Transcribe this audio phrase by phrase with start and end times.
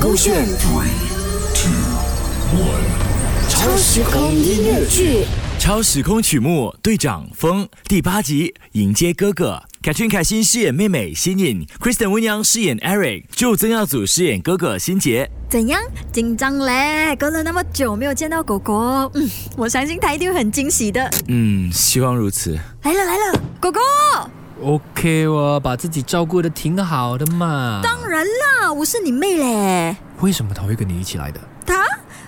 [0.00, 0.88] 勾选 Three,
[1.54, 1.70] two,
[2.58, 3.48] one.
[3.48, 5.24] 超时空音乐剧。
[5.58, 9.62] 超时空曲目《队长风》第八集迎接哥哥。
[9.82, 15.30] 凯旋凯欣饰演妹妹新颖，Kristen 温阳饰演 Eric，就曾耀祖饰演哥哥新杰。
[15.48, 15.80] 怎样？
[16.12, 17.14] 紧张嘞？
[17.16, 18.74] 隔了那么久没有见到狗狗，
[19.14, 21.08] 嗯，我相信他一定会很惊喜的。
[21.28, 22.58] 嗯，希望如此。
[22.82, 23.80] 来了来了，狗狗！
[24.62, 27.80] OK，我把自己照顾的挺好的嘛。
[27.82, 29.96] 当然啦，我是你妹嘞。
[30.20, 31.40] 为什么他会跟你一起来的？
[31.66, 31.84] 他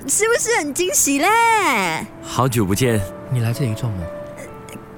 [0.08, 1.28] 是不是很惊喜嘞？
[2.22, 3.00] 好久不见，
[3.30, 3.96] 你来这里做么？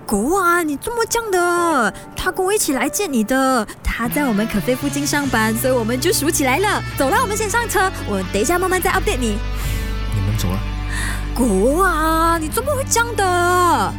[0.07, 1.95] 狗啊，你这么犟的？
[2.17, 3.67] 他跟我一起来见你的。
[3.85, 6.83] 他在我们可菲附近上班，所以我们就熟起来了。
[6.97, 9.37] 走了，我们先上车，我等一下慢慢再 update 你。
[10.15, 10.59] 你们走了。
[11.35, 13.93] 狗啊，你怎么会这样的？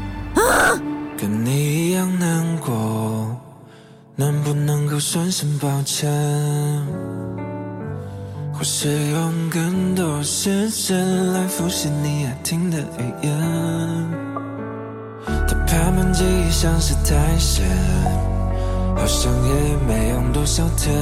[1.17, 3.18] 跟你一样难过，
[4.19, 6.11] 能不能够说声抱歉？
[8.53, 13.33] 或是用更多时间来复习你爱听的语言？
[15.47, 17.65] 他排满记忆像是苔藓，
[18.97, 20.93] 好像也没用多少天。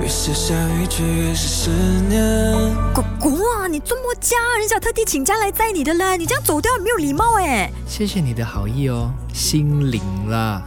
[0.00, 1.70] 越是下雨，却越是思
[2.08, 2.74] 念。
[2.92, 7.70] 狗狗啊，你这么犟，人家特地请假来载你的嘞，你这样走掉没有礼貌哎。
[7.86, 10.60] 谢谢你的好意哦，心领了。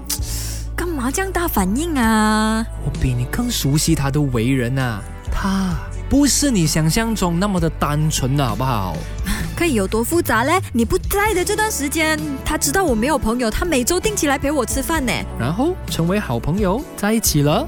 [1.04, 2.66] 干嘛这样大反应啊？
[2.86, 5.76] 我比你更熟悉他的为人啊，他
[6.10, 8.96] 不是你想象中那么的单纯的好不好？
[9.54, 10.62] 可以有多复杂嘞？
[10.72, 15.12] 你不在的这段时间，他知道我没有朋友，他每周定期来陪我吃饭呢。
[15.38, 17.68] 然后成为好朋友，在一起了。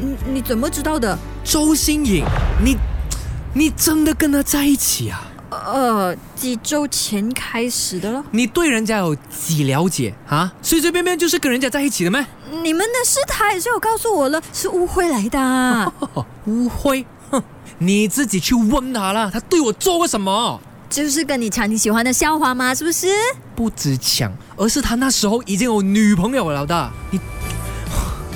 [0.00, 1.16] 你你怎么知道的？
[1.44, 2.24] 周星颖，
[2.60, 2.76] 你
[3.52, 5.27] 你真的跟他在一起啊？
[5.50, 8.22] 呃，几周前开始的了。
[8.32, 10.52] 你对人家有几了解啊？
[10.62, 12.26] 随随便便就是跟人家在一起的吗？
[12.62, 15.38] 你们的事他也是有告诉我了，是误会来的。
[15.40, 17.04] 哦 误会？
[17.30, 17.42] 哼，
[17.78, 20.60] 你自己去问他了，他对我做过什么？
[20.90, 22.74] 就是跟你抢你喜欢的笑话吗？
[22.74, 23.08] 是不是？
[23.54, 26.90] 不止抢，而是他那时候已经有女朋友了的。
[27.10, 27.20] 你，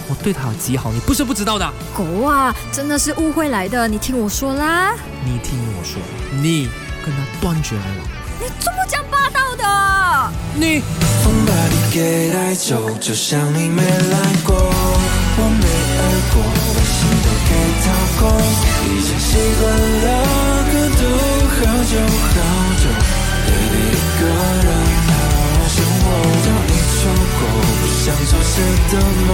[0.08, 1.72] 我对他极好，你不是不知道的。
[1.94, 4.94] 狗啊，真的是误会来的，你听我说啦。
[5.24, 6.00] 你听我说，
[6.40, 6.68] 你
[7.04, 8.06] 跟他断绝来往。
[8.40, 10.32] 你这么讲霸道的？
[10.54, 10.80] 你
[11.22, 15.64] 风把你给带走，就像你没来过，我没
[15.98, 16.02] 爱
[16.34, 16.42] 过，
[16.74, 17.50] 把心都给
[17.82, 17.86] 掏
[18.18, 18.22] 空，
[18.84, 19.62] 已经习惯
[20.02, 20.06] 了
[20.70, 21.00] 孤独
[21.54, 22.34] 好久好
[22.82, 22.84] 久，
[23.46, 24.22] 对你一个
[24.66, 24.68] 人
[25.06, 26.04] 好好生活。
[26.42, 27.00] 当你说
[27.38, 27.40] 过
[27.78, 28.54] 不想做谁
[28.90, 28.92] 的
[29.26, 29.30] 梦，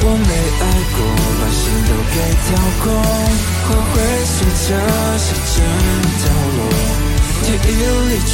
[0.00, 0.64] 我没爱
[0.94, 0.98] 过，
[1.40, 2.16] 把心都给
[2.46, 2.48] 掏
[2.82, 2.86] 空，
[3.66, 3.94] 花会
[4.24, 4.68] 随着
[5.18, 5.56] 时间
[6.18, 6.24] 凋
[6.56, 6.58] 落。
[7.42, 7.70] 记忆
[8.08, 8.30] 里却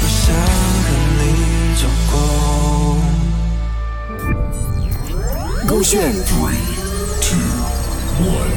[0.00, 0.24] 不想
[0.84, 1.22] 和你
[1.76, 2.14] 走过。
[5.66, 6.64] 勾选 Three,
[7.20, 7.36] two,
[8.24, 8.54] one.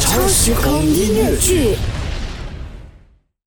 [0.00, 1.78] 超时空音乐剧。